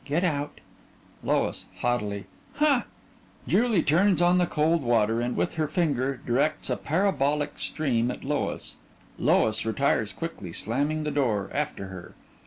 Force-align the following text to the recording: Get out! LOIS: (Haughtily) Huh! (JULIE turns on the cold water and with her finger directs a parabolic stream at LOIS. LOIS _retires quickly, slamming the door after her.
Get 0.03 0.23
out! 0.23 0.61
LOIS: 1.23 1.65
(Haughtily) 1.81 2.25
Huh! 2.55 2.85
(JULIE 3.47 3.83
turns 3.83 4.19
on 4.19 4.39
the 4.39 4.47
cold 4.47 4.81
water 4.81 5.21
and 5.21 5.35
with 5.37 5.53
her 5.57 5.67
finger 5.67 6.19
directs 6.25 6.71
a 6.71 6.75
parabolic 6.75 7.59
stream 7.59 8.09
at 8.09 8.23
LOIS. 8.23 8.77
LOIS 9.19 9.61
_retires 9.61 10.15
quickly, 10.15 10.53
slamming 10.53 11.03
the 11.03 11.11
door 11.11 11.51
after 11.53 11.89
her. 11.89 12.15